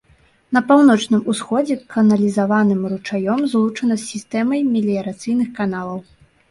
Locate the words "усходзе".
1.33-1.77